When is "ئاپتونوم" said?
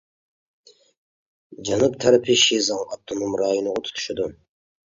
2.89-3.39